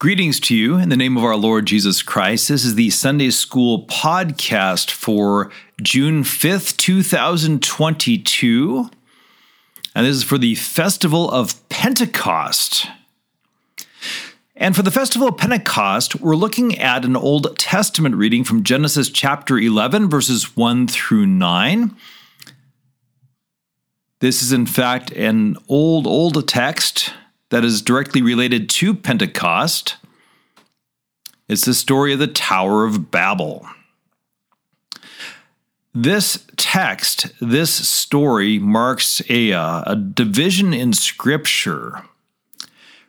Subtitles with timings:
[0.00, 2.48] Greetings to you in the name of our Lord Jesus Christ.
[2.48, 8.88] This is the Sunday School podcast for June 5th, 2022.
[9.94, 12.86] And this is for the Festival of Pentecost.
[14.56, 19.10] And for the Festival of Pentecost, we're looking at an Old Testament reading from Genesis
[19.10, 21.94] chapter 11, verses 1 through 9.
[24.20, 27.12] This is, in fact, an old, old text
[27.50, 29.96] that is directly related to Pentecost.
[31.48, 33.66] It's the story of the Tower of Babel.
[35.92, 42.04] This text, this story, marks a, uh, a division in Scripture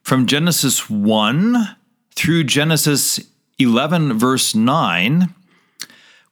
[0.01, 1.75] from Genesis 1
[2.15, 3.19] through Genesis
[3.59, 5.35] 11, verse 9.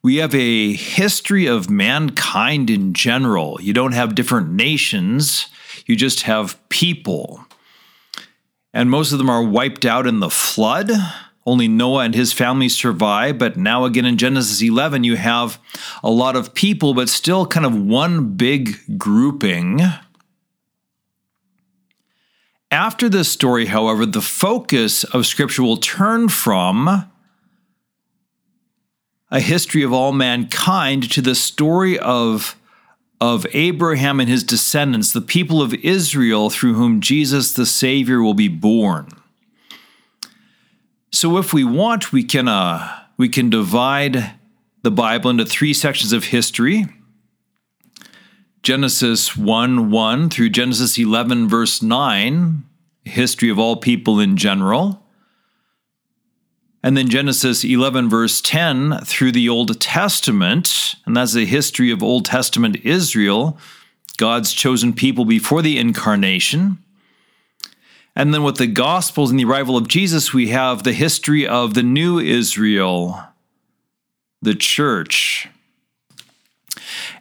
[0.01, 3.59] We have a history of mankind in general.
[3.61, 5.47] You don't have different nations,
[5.85, 7.45] you just have people
[8.73, 10.91] and most of them are wiped out in the flood.
[11.45, 15.59] Only Noah and his family survive, but now again in Genesis 11, you have
[16.03, 19.81] a lot of people, but still kind of one big grouping.
[22.71, 27.09] After this story, however, the focus of Scripture will turn from
[29.31, 32.55] a history of all mankind to the story of
[33.21, 38.33] of Abraham and his descendants, the people of Israel through whom Jesus the Savior will
[38.33, 39.09] be born.
[41.11, 44.31] So if we want, we can uh, we can divide
[44.83, 46.85] the Bible into three sections of history.
[48.61, 52.63] Genesis 1 1 through Genesis 11, verse 9,
[53.05, 55.05] history of all people in general.
[56.81, 62.01] And then Genesis 11, verse 10 through the Old Testament, and that's the history of
[62.01, 63.57] Old Testament Israel,
[64.17, 66.77] God's chosen people before the incarnation.
[68.15, 71.73] And then with the Gospels and the arrival of Jesus, we have the history of
[71.73, 73.23] the new Israel,
[74.41, 75.49] the church.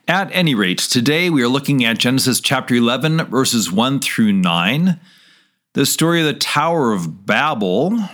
[0.07, 5.01] At any rate, today we are looking at Genesis chapter 11, verses 1 through 9,
[5.75, 8.09] the story of the Tower of Babel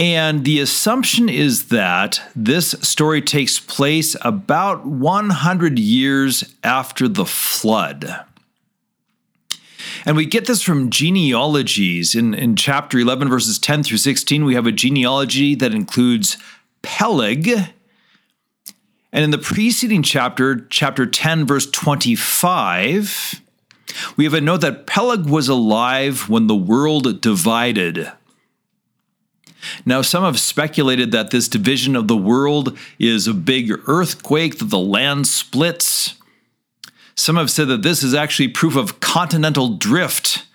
[0.00, 8.24] and the assumption is that this story takes place about 100 years after the flood.
[10.06, 12.14] And we get this from genealogies.
[12.14, 16.38] In, in chapter 11, verses 10 through 16, we have a genealogy that includes
[16.80, 17.48] Peleg.
[19.12, 23.42] And in the preceding chapter, chapter 10, verse 25,
[24.16, 28.10] we have a note that Peleg was alive when the world divided.
[29.84, 34.70] Now, some have speculated that this division of the world is a big earthquake, that
[34.70, 36.14] the land splits.
[37.14, 40.46] Some have said that this is actually proof of continental drift,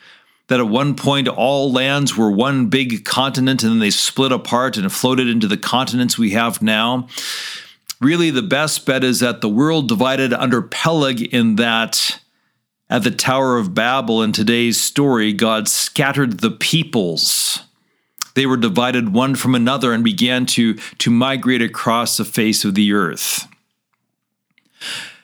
[0.48, 4.78] that at one point all lands were one big continent and then they split apart
[4.78, 7.08] and floated into the continents we have now.
[8.02, 12.20] Really, the best bet is that the world divided under Peleg in that
[12.90, 17.65] at the Tower of Babel in today's story, God scattered the peoples
[18.36, 22.76] they were divided one from another and began to, to migrate across the face of
[22.76, 23.48] the earth.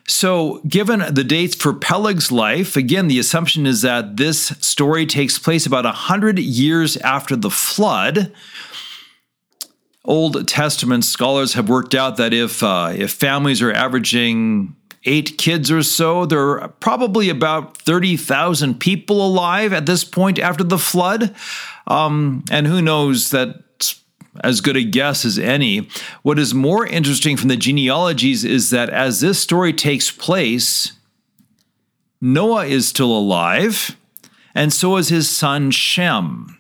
[0.08, 5.40] So, given the dates for Peleg's life, again, the assumption is that this story takes
[5.40, 8.34] place about 100 years after the flood.
[10.04, 15.72] Old Testament scholars have worked out that if, uh, if families are averaging eight kids
[15.72, 21.34] or so, there are probably about 30,000 people alive at this point after the flood.
[21.88, 23.62] Um, and who knows that
[24.44, 25.90] as good a guess as any.
[26.22, 30.94] What is more interesting from the genealogies is that as this story takes place,
[32.22, 33.98] Noah is still alive,
[34.56, 36.58] and so is his son Shem.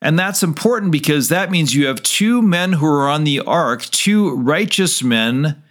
[0.00, 3.84] And that's important because that means you have two men who are on the ark,
[3.84, 5.62] two righteous men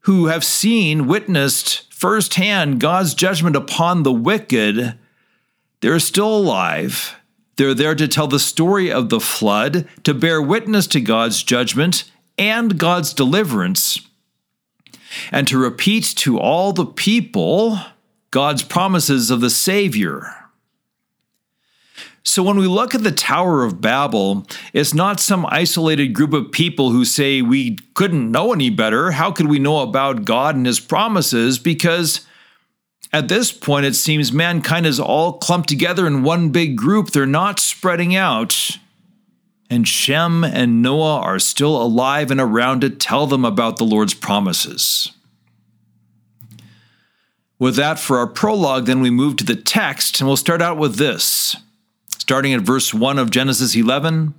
[0.00, 4.98] who have seen, witnessed firsthand God's judgment upon the wicked.
[5.80, 7.18] They're still alive
[7.58, 12.10] they're there to tell the story of the flood, to bear witness to God's judgment
[12.38, 14.00] and God's deliverance,
[15.32, 17.80] and to repeat to all the people
[18.30, 20.36] God's promises of the Savior.
[22.22, 26.52] So, when we look at the Tower of Babel, it's not some isolated group of
[26.52, 29.10] people who say we couldn't know any better.
[29.10, 31.58] How could we know about God and His promises?
[31.58, 32.20] Because
[33.12, 37.10] at this point, it seems mankind is all clumped together in one big group.
[37.10, 38.78] They're not spreading out.
[39.70, 44.14] And Shem and Noah are still alive and around to tell them about the Lord's
[44.14, 45.12] promises.
[47.58, 50.78] With that for our prologue, then we move to the text, and we'll start out
[50.78, 51.56] with this
[52.28, 54.34] starting at verse 1 of Genesis 11.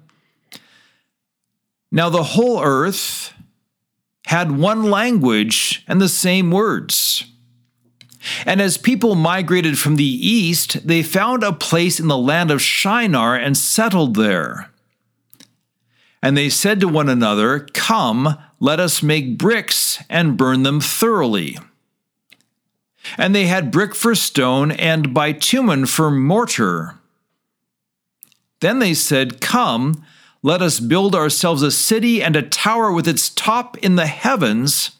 [1.92, 3.34] Now the whole earth
[4.28, 7.24] had one language and the same words.
[8.46, 12.62] And as people migrated from the east, they found a place in the land of
[12.62, 14.70] Shinar and settled there.
[16.22, 21.58] And they said to one another, Come, let us make bricks and burn them thoroughly.
[23.18, 26.96] And they had brick for stone and bitumen for mortar.
[28.60, 30.06] Then they said, Come,
[30.44, 34.92] let us build ourselves a city and a tower with its top in the heavens,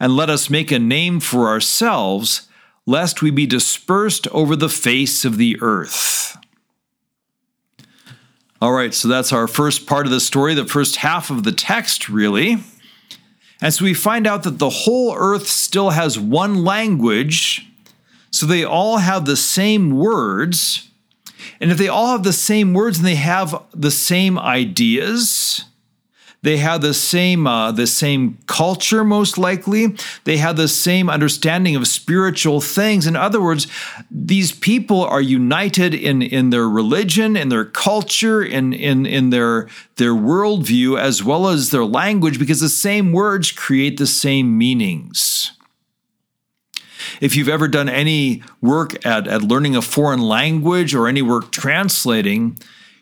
[0.00, 2.48] and let us make a name for ourselves,
[2.86, 6.36] lest we be dispersed over the face of the earth.
[8.60, 11.52] All right, so that's our first part of the story, the first half of the
[11.52, 12.56] text, really.
[13.60, 17.66] And so we find out that the whole earth still has one language,
[18.30, 20.90] so they all have the same words.
[21.60, 25.64] And if they all have the same words and they have the same ideas,
[26.42, 29.96] they have the same uh, the same culture, most likely.
[30.24, 33.06] They have the same understanding of spiritual things.
[33.06, 33.66] In other words,
[34.10, 39.68] these people are united in in their religion, in their culture, in in in their
[39.96, 45.52] their worldview, as well as their language, because the same words create the same meanings.
[47.20, 51.50] If you've ever done any work at, at learning a foreign language or any work
[51.50, 52.58] translating,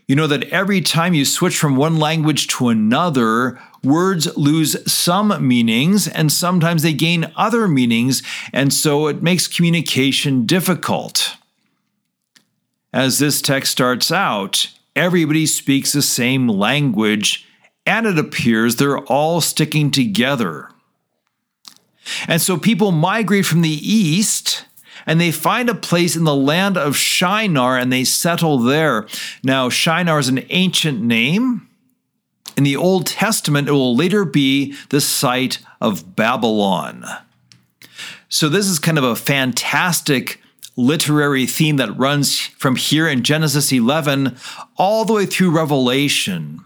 [0.06, 5.46] you know that every time you switch from one language to another, words lose some
[5.46, 8.22] meanings and sometimes they gain other meanings,
[8.52, 11.36] and so it makes communication difficult.
[12.92, 17.46] As this text starts out, everybody speaks the same language,
[17.84, 20.70] and it appears they're all sticking together.
[22.28, 24.64] And so people migrate from the east
[25.06, 29.06] and they find a place in the land of Shinar and they settle there.
[29.42, 31.68] Now, Shinar is an ancient name.
[32.56, 37.04] In the Old Testament, it will later be the site of Babylon.
[38.28, 40.40] So, this is kind of a fantastic
[40.76, 44.36] literary theme that runs from here in Genesis 11
[44.76, 46.60] all the way through Revelation.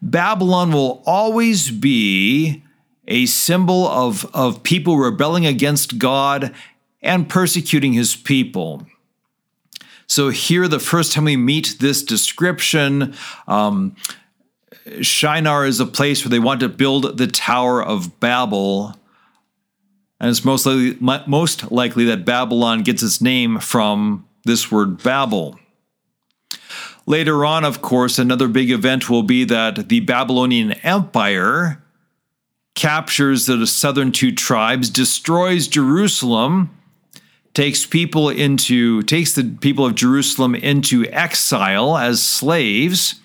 [0.00, 2.62] Babylon will always be
[3.08, 6.54] a symbol of, of people rebelling against God
[7.02, 8.86] and persecuting his people.
[10.06, 13.14] So, here, the first time we meet this description,
[13.46, 13.94] um,
[15.02, 18.96] Shinar is a place where they want to build the Tower of Babel.
[20.18, 20.96] And it's most likely,
[21.26, 25.58] most likely that Babylon gets its name from this word Babel.
[27.06, 31.82] Later on, of course, another big event will be that the Babylonian Empire
[32.74, 36.70] captures the southern two tribes, destroys Jerusalem,
[37.54, 43.16] takes people into takes the people of Jerusalem into exile as slaves.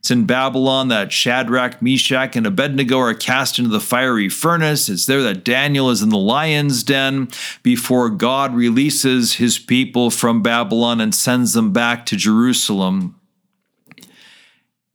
[0.00, 4.88] It's in Babylon that Shadrach, Meshach, and Abednego are cast into the fiery furnace.
[4.88, 7.28] It's there that Daniel is in the lion's den
[7.62, 13.20] before God releases his people from Babylon and sends them back to Jerusalem.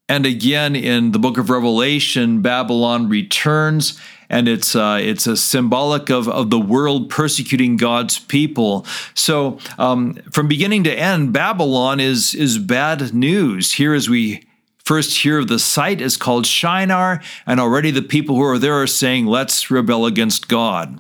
[0.09, 6.09] And again, in the book of Revelation, Babylon returns and it's uh, it's a symbolic
[6.09, 8.85] of, of the world persecuting God's people.
[9.13, 13.73] So um, from beginning to end, Babylon is is bad news.
[13.73, 14.43] Here, as we
[14.83, 18.81] first hear of the site, is called Shinar, and already the people who are there
[18.81, 20.99] are saying, "Let's rebel against God."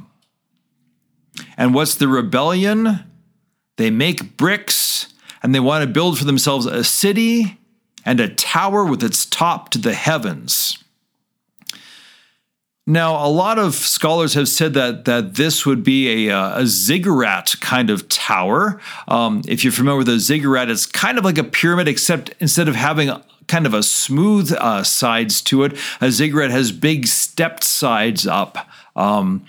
[1.57, 3.03] And what's the rebellion?
[3.77, 7.59] They make bricks and they want to build for themselves a city
[8.05, 10.83] and a tower with its top to the heavens.
[12.87, 16.67] Now, a lot of scholars have said that that this would be a, uh, a
[16.67, 18.79] ziggurat kind of tower.
[19.07, 22.67] Um, if you're familiar with a ziggurat, it's kind of like a pyramid, except instead
[22.67, 23.09] of having
[23.47, 28.67] kind of a smooth uh, sides to it, a ziggurat has big stepped sides up.
[28.95, 29.47] Um,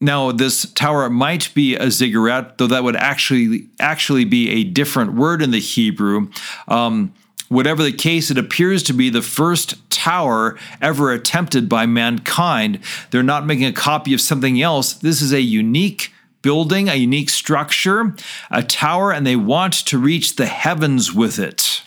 [0.00, 5.14] now, this tower might be a ziggurat, though that would actually actually be a different
[5.14, 6.28] word in the Hebrew.
[6.66, 7.14] Um,
[7.48, 12.78] Whatever the case, it appears to be the first tower ever attempted by mankind.
[13.10, 14.92] They're not making a copy of something else.
[14.92, 18.14] This is a unique building, a unique structure,
[18.48, 21.82] a tower, and they want to reach the heavens with it.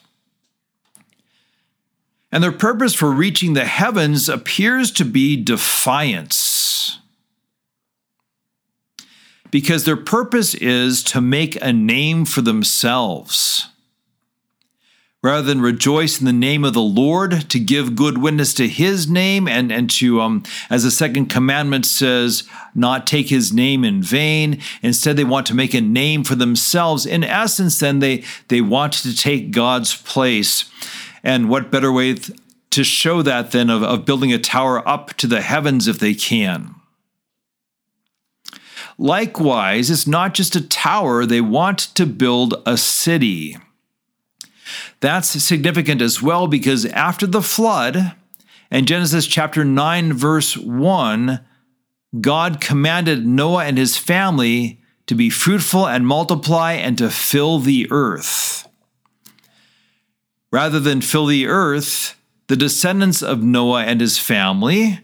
[2.30, 7.00] And their purpose for reaching the heavens appears to be defiance.
[9.50, 13.69] Because their purpose is to make a name for themselves.
[15.22, 19.10] Rather than rejoice in the name of the Lord, to give good witness to his
[19.10, 24.02] name, and, and to, um, as the second commandment says, not take his name in
[24.02, 24.62] vain.
[24.82, 27.06] Instead, they want to make a name for themselves.
[27.06, 30.70] In essence, then, they, they want to take God's place.
[31.22, 32.16] And what better way
[32.70, 36.14] to show that than of, of building a tower up to the heavens if they
[36.14, 36.76] can?
[38.98, 43.58] Likewise, it's not just a tower, they want to build a city.
[45.00, 48.16] That's significant as well because after the flood,
[48.72, 51.40] in Genesis chapter 9, verse 1,
[52.22, 57.88] God commanded Noah and his family to be fruitful and multiply and to fill the
[57.90, 58.68] earth.
[60.52, 62.16] Rather than fill the earth,
[62.48, 65.00] the descendants of Noah and his family,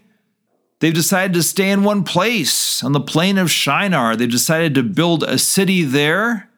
[0.80, 4.16] they've decided to stay in one place on the plain of Shinar.
[4.16, 6.50] They've decided to build a city there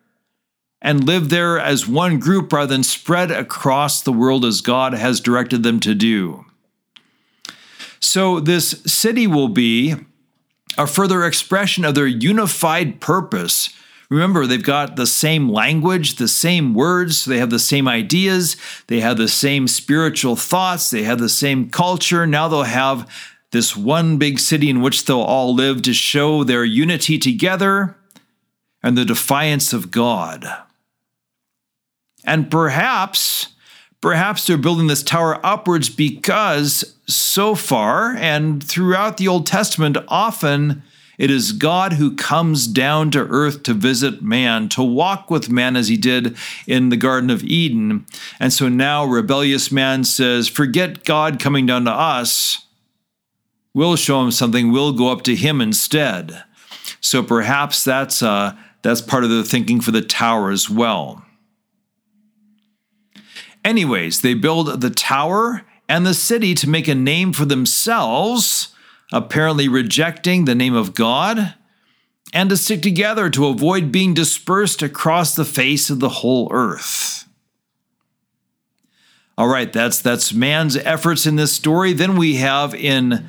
[0.80, 5.20] and live there as one group rather than spread across the world as God has
[5.20, 6.44] directed them to do.
[8.00, 9.96] So, this city will be
[10.76, 13.70] a further expression of their unified purpose.
[14.08, 18.56] Remember, they've got the same language, the same words, they have the same ideas,
[18.86, 22.26] they have the same spiritual thoughts, they have the same culture.
[22.26, 23.10] Now they'll have
[23.50, 27.96] this one big city in which they'll all live to show their unity together
[28.82, 30.46] and the defiance of God.
[32.28, 33.48] And perhaps,
[34.02, 40.82] perhaps they're building this tower upwards because so far and throughout the Old Testament, often
[41.16, 45.74] it is God who comes down to earth to visit man, to walk with man
[45.74, 48.04] as he did in the Garden of Eden.
[48.38, 52.66] And so now rebellious man says, Forget God coming down to us.
[53.72, 54.70] We'll show him something.
[54.70, 56.44] We'll go up to him instead.
[57.00, 61.24] So perhaps that's, uh, that's part of the thinking for the tower as well.
[63.68, 65.60] Anyways, they build the tower
[65.90, 68.68] and the city to make a name for themselves,
[69.12, 71.54] apparently rejecting the name of God,
[72.32, 77.28] and to stick together to avoid being dispersed across the face of the whole earth.
[79.36, 81.92] All right, that's that's man's efforts in this story.
[81.92, 83.26] Then we have in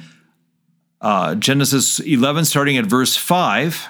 [1.02, 3.90] uh, Genesis 11, starting at verse 5.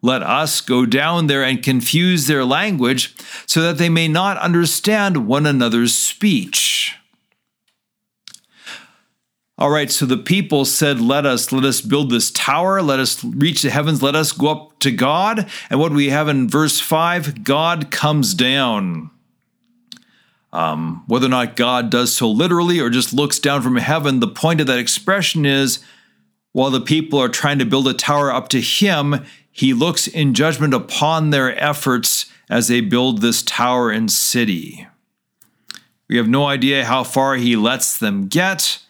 [0.00, 3.14] let us go down there and confuse their language
[3.46, 6.94] so that they may not understand one another's speech.
[9.60, 13.24] All right, so the people said, Let us, let us build this tower, let us
[13.24, 15.50] reach the heavens, let us go up to God.
[15.68, 19.10] And what we have in verse 5 God comes down.
[20.52, 24.28] Um, whether or not God does so literally or just looks down from heaven, the
[24.28, 25.80] point of that expression is
[26.52, 29.26] while the people are trying to build a tower up to Him,
[29.58, 34.86] He looks in judgment upon their efforts as they build this tower and city.
[36.08, 38.84] We have no idea how far He lets them get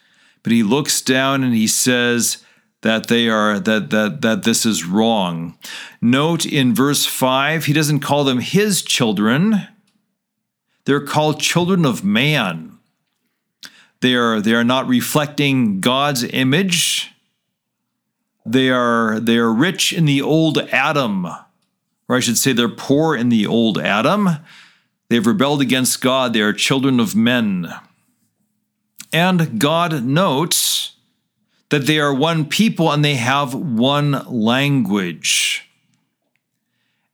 [0.49, 2.43] but he looks down and he says
[2.81, 5.59] that they are that that that this is wrong.
[6.01, 9.69] Note in verse 5, he doesn't call them his children.
[10.87, 12.79] They're called children of man.
[14.01, 17.13] They are they are not reflecting God's image.
[18.53, 21.27] They are they are rich in the old Adam.
[22.09, 24.29] Or I should say they're poor in the old Adam.
[25.09, 26.33] They've rebelled against God.
[26.33, 27.73] They are children of men.
[29.13, 30.97] And God notes
[31.69, 35.69] that they are one people and they have one language.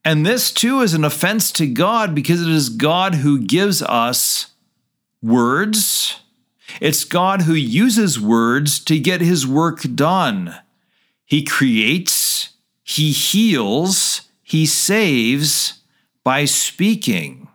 [0.04, 4.52] And this too is an offense to God because it is God who gives us
[5.22, 6.20] words.
[6.80, 10.54] It's God who uses words to get his work done.
[11.24, 12.50] He creates,
[12.82, 15.80] he heals, he saves
[16.22, 17.48] by speaking.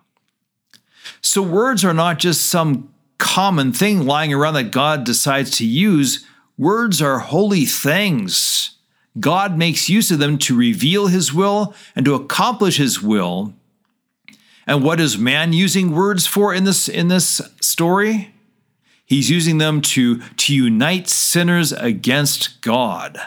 [1.21, 6.25] So words are not just some common thing lying around that God decides to use,
[6.57, 8.77] words are holy things.
[9.19, 13.53] God makes use of them to reveal his will and to accomplish his will.
[14.65, 18.33] And what is man using words for in this in this story?
[19.09, 23.19] He's using them to, to unite sinners against God.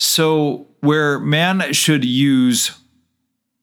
[0.00, 2.70] So, where man should use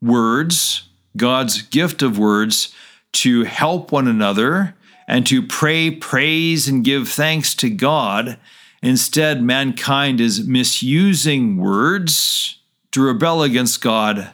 [0.04, 2.74] words, God's gift of words,
[3.14, 4.76] to help one another
[5.08, 8.38] and to pray, praise, and give thanks to God.
[8.84, 12.60] Instead, mankind is misusing words
[12.92, 14.30] to rebel against God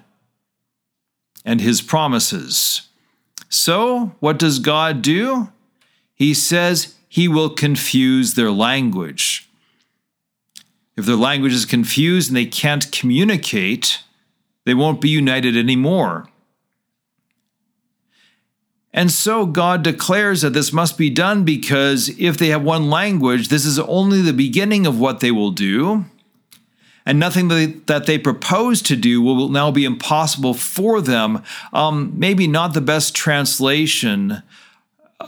[1.46, 2.82] and his promises.
[3.48, 5.54] So, what does God do?
[6.16, 9.50] He says he will confuse their language.
[10.96, 14.00] If their language is confused and they can't communicate,
[14.66, 16.28] they won't be united anymore.
[18.94, 23.48] And so God declares that this must be done because if they have one language,
[23.48, 26.06] this is only the beginning of what they will do.
[27.06, 31.44] And nothing that they, propose to do will now be impossible for them.
[31.74, 34.42] Um, maybe not the best translation.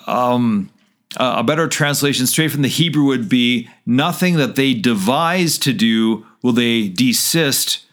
[0.07, 0.69] Um,
[1.17, 5.73] Uh, a better translation straight from the Hebrew would be nothing that they devise to
[5.73, 7.85] do will they desist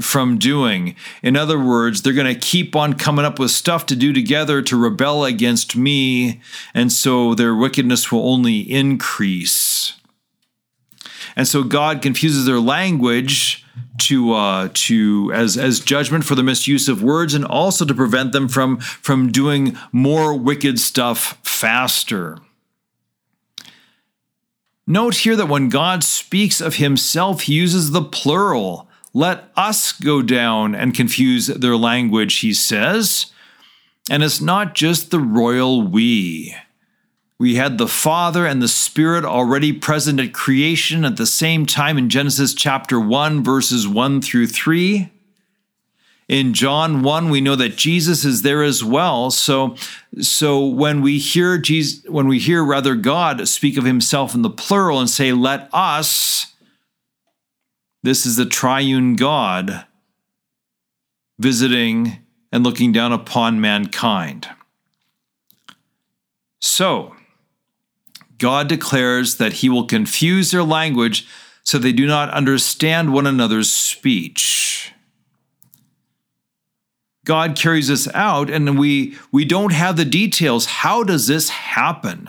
[0.00, 0.96] from doing.
[1.22, 4.62] In other words, they're going to keep on coming up with stuff to do together
[4.62, 6.40] to rebel against me,
[6.72, 9.94] and so their wickedness will only increase.
[11.36, 13.64] And so God confuses their language
[14.02, 18.32] to uh, to as as judgment for the misuse of words, and also to prevent
[18.32, 22.38] them from from doing more wicked stuff faster.
[24.86, 28.88] Note here that when God speaks of himself, he uses the plural.
[29.14, 33.26] Let us go down and confuse their language, he says.
[34.10, 36.54] And it's not just the royal we.
[37.38, 41.98] We had the Father and the Spirit already present at creation at the same time
[41.98, 45.10] in Genesis chapter 1, verses 1 through 3.
[46.28, 49.30] In John 1, we know that Jesus is there as well.
[49.30, 49.76] So,
[50.20, 54.48] so when we hear Jesus, when we hear rather God speak of himself in the
[54.48, 56.54] plural and say, let us,
[58.02, 59.84] this is the triune God
[61.38, 62.18] visiting
[62.52, 64.48] and looking down upon mankind.
[66.60, 67.13] So,
[68.38, 71.26] God declares that he will confuse their language
[71.62, 74.92] so they do not understand one another's speech.
[77.24, 80.66] God carries us out and we we don't have the details.
[80.66, 82.28] How does this happen?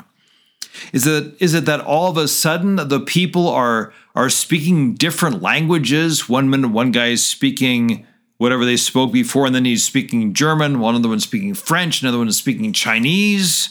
[0.94, 5.42] Is it is it that all of a sudden the people are are speaking different
[5.42, 6.30] languages?
[6.30, 10.80] One minute one guy is speaking whatever they spoke before, and then he's speaking German,
[10.80, 13.70] one other one's speaking French, another one is speaking Chinese.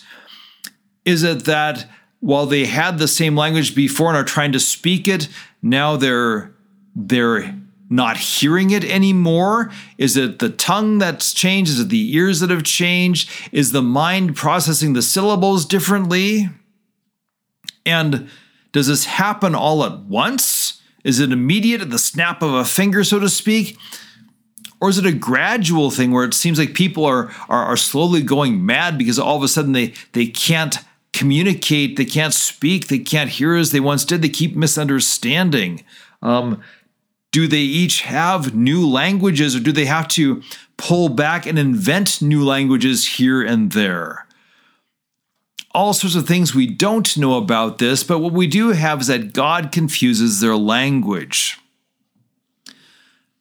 [1.04, 1.86] Is it that
[2.24, 5.28] while they had the same language before and are trying to speak it,
[5.60, 6.50] now they're
[6.96, 7.54] they're
[7.90, 9.70] not hearing it anymore?
[9.98, 11.72] Is it the tongue that's changed?
[11.72, 13.28] Is it the ears that have changed?
[13.52, 16.48] Is the mind processing the syllables differently?
[17.84, 18.30] And
[18.72, 20.80] does this happen all at once?
[21.04, 23.76] Is it immediate at the snap of a finger, so to speak?
[24.80, 28.22] Or is it a gradual thing where it seems like people are, are, are slowly
[28.22, 30.78] going mad because all of a sudden they, they can't
[31.14, 35.84] communicate, they can't speak, they can't hear as they once did, they keep misunderstanding?
[36.20, 36.60] Um,
[37.30, 40.42] do they each have new languages or do they have to
[40.76, 44.26] pull back and invent new languages here and there?
[45.72, 49.06] All sorts of things we don't know about this, but what we do have is
[49.08, 51.58] that God confuses their language.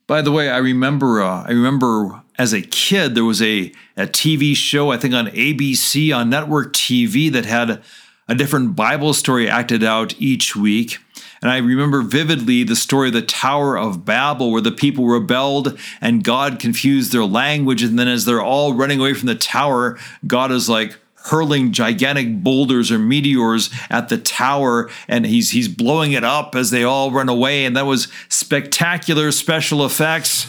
[0.07, 4.07] By the way, I remember uh, I remember as a kid there was a, a
[4.07, 7.81] TV show I think on ABC on network TV that had
[8.27, 10.97] a different Bible story acted out each week.
[11.41, 15.77] And I remember vividly the story of the Tower of Babel, where the people rebelled
[15.99, 17.83] and God confused their language.
[17.83, 22.43] And then, as they're all running away from the tower, God is like, hurling gigantic
[22.43, 27.11] boulders or meteors at the tower and he's he's blowing it up as they all
[27.11, 30.45] run away and that was spectacular special effects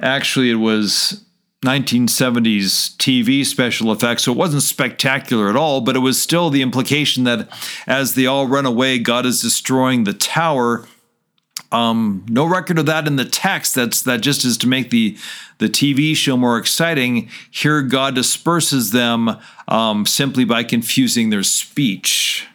[0.00, 1.24] actually it was
[1.64, 4.24] 1970s TV special effects.
[4.24, 7.48] So it wasn't spectacular at all, but it was still the implication that
[7.86, 10.86] as they all run away, God is destroying the tower.
[11.72, 13.74] Um, no record of that in the text.
[13.74, 15.16] That's that just is to make the
[15.58, 17.28] the TV show more exciting.
[17.50, 22.46] Here, God disperses them um, simply by confusing their speech.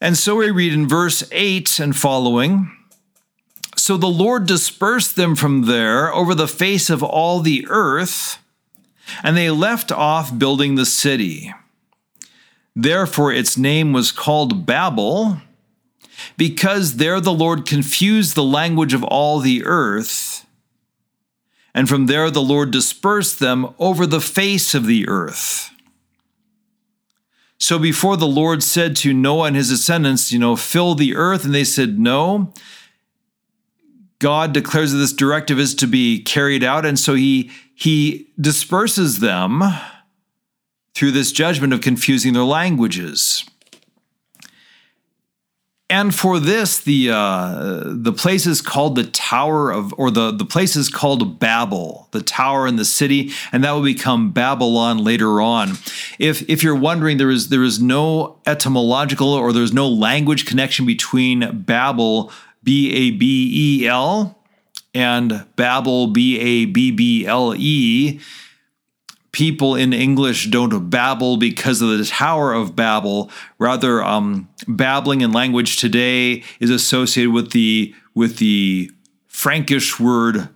[0.00, 2.77] And so we read in verse 8 and following
[3.88, 8.36] so the Lord dispersed them from there over the face of all the earth,
[9.22, 11.54] and they left off building the city.
[12.76, 15.38] Therefore, its name was called Babel,
[16.36, 20.44] because there the Lord confused the language of all the earth.
[21.72, 25.70] And from there the Lord dispersed them over the face of the earth.
[27.56, 31.46] So before the Lord said to Noah and his descendants, you know, fill the earth,
[31.46, 32.52] and they said, no,
[34.18, 39.20] God declares that this directive is to be carried out, and so he he disperses
[39.20, 39.62] them
[40.94, 43.44] through this judgment of confusing their languages.
[45.90, 50.44] And for this, the uh, the place is called the Tower of, or the the
[50.44, 55.40] place is called Babel, the tower in the city, and that will become Babylon later
[55.40, 55.78] on.
[56.18, 60.84] If if you're wondering, there is there is no etymological or there's no language connection
[60.84, 64.38] between Babel, B A B E L,
[64.94, 68.20] and Babble, B A B B L E
[69.38, 73.30] people in English don't babble because of the Tower of Babel.
[73.58, 78.90] Rather, um, babbling in language today is associated with the with the
[79.28, 80.48] Frankish word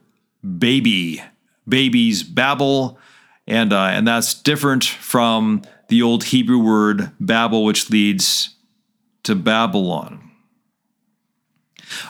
[0.58, 1.22] baby.
[1.68, 2.98] Babies babble,
[3.46, 8.56] and uh, and that's different from the old Hebrew word Babel, which leads
[9.22, 10.31] to Babylon.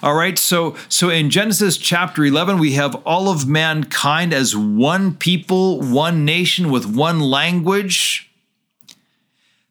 [0.02, 5.14] All right, so so in Genesis chapter 11 we have all of mankind as one
[5.14, 8.30] people, one nation with one language.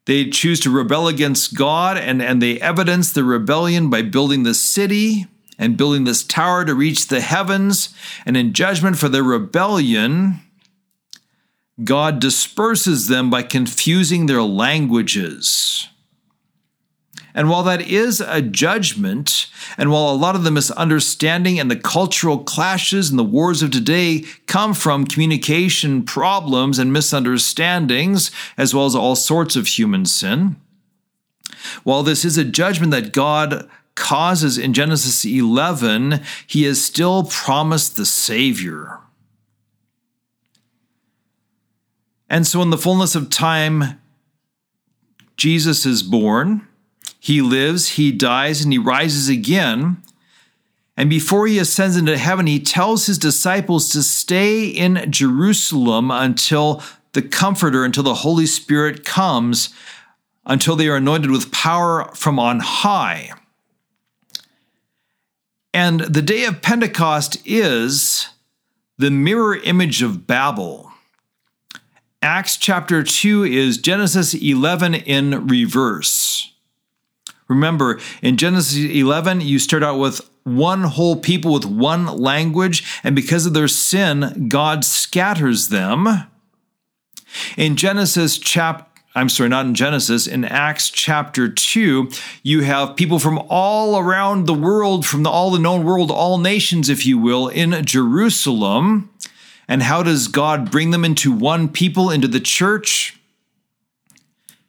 [0.05, 4.53] They choose to rebel against God and and they evidence the rebellion by building the
[4.53, 7.93] city and building this tower to reach the heavens
[8.25, 10.39] and in judgment for their rebellion
[11.83, 15.87] God disperses them by confusing their languages.
[17.33, 21.75] And while that is a judgment, and while a lot of the misunderstanding and the
[21.75, 28.85] cultural clashes and the wars of today come from communication problems and misunderstandings, as well
[28.85, 30.57] as all sorts of human sin,
[31.83, 37.95] while this is a judgment that God causes in Genesis 11, he has still promised
[37.95, 38.99] the Savior.
[42.29, 43.99] And so, in the fullness of time,
[45.35, 46.67] Jesus is born.
[47.23, 50.01] He lives, he dies, and he rises again.
[50.97, 56.81] And before he ascends into heaven, he tells his disciples to stay in Jerusalem until
[57.13, 59.69] the Comforter, until the Holy Spirit comes,
[60.47, 63.29] until they are anointed with power from on high.
[65.75, 68.29] And the day of Pentecost is
[68.97, 70.91] the mirror image of Babel.
[72.23, 76.50] Acts chapter 2 is Genesis 11 in reverse.
[77.51, 83.13] Remember, in Genesis 11, you start out with one whole people with one language, and
[83.13, 86.07] because of their sin, God scatters them.
[87.57, 92.09] In Genesis chapter I'm sorry, not in Genesis, in Acts chapter 2,
[92.43, 96.37] you have people from all around the world, from the, all the known world, all
[96.37, 99.09] nations, if you will, in Jerusalem.
[99.67, 103.19] And how does God bring them into one people, into the church?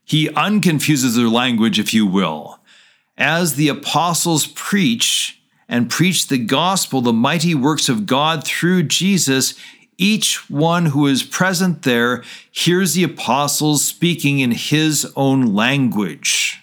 [0.04, 2.58] He unconfuses their language, if you will
[3.16, 9.54] as the apostles preach and preach the gospel, the mighty works of God through Jesus,
[9.98, 16.58] each one who is present there hears the apostles speaking in his own language.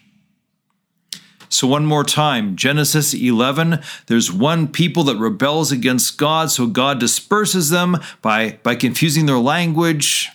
[1.52, 7.00] So, one more time Genesis 11, there's one people that rebels against God, so God
[7.00, 10.30] disperses them by, by confusing their language.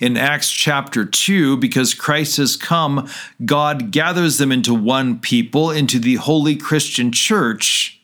[0.00, 3.08] In Acts chapter 2, because Christ has come,
[3.44, 8.00] God gathers them into one people, into the holy Christian church,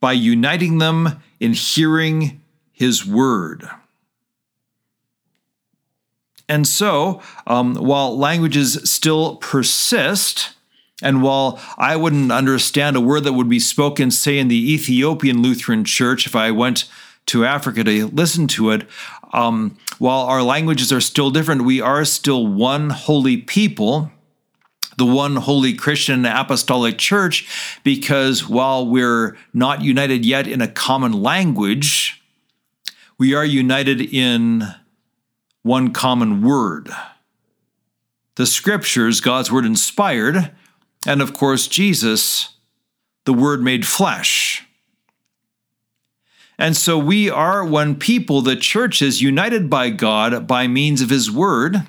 [0.00, 2.40] by uniting them in hearing
[2.72, 3.68] his word.
[6.48, 10.50] And so, um, while languages still persist,
[11.02, 15.42] and while I wouldn't understand a word that would be spoken, say, in the Ethiopian
[15.42, 16.86] Lutheran Church, if I went
[17.26, 18.88] to Africa to listen to it,
[19.32, 24.10] um, while our languages are still different, we are still one holy people,
[24.96, 31.12] the one holy Christian apostolic church, because while we're not united yet in a common
[31.12, 32.22] language,
[33.18, 34.64] we are united in
[35.62, 36.88] one common word.
[38.36, 40.50] The scriptures, God's word inspired,
[41.06, 42.54] and of course, Jesus,
[43.24, 44.66] the word made flesh.
[46.60, 51.08] And so we are one people, the church is united by God by means of
[51.08, 51.88] His Word.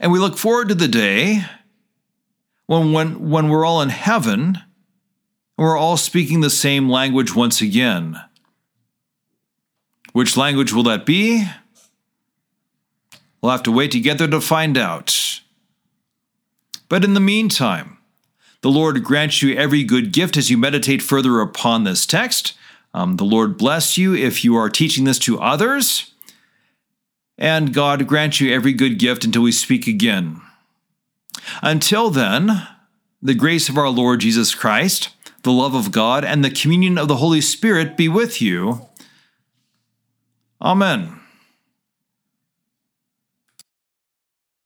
[0.00, 1.44] And we look forward to the day
[2.64, 4.40] when, when, when we're all in heaven
[5.58, 8.18] and we're all speaking the same language once again.
[10.14, 11.46] Which language will that be?
[13.42, 15.40] We'll have to wait together to find out.
[16.88, 17.98] But in the meantime,
[18.62, 22.54] the Lord grants you every good gift as you meditate further upon this text.
[22.96, 26.14] Um, the Lord bless you if you are teaching this to others.
[27.36, 30.40] And God grant you every good gift until we speak again.
[31.60, 32.66] Until then,
[33.20, 35.10] the grace of our Lord Jesus Christ,
[35.42, 38.86] the love of God, and the communion of the Holy Spirit be with you.
[40.62, 41.20] Amen.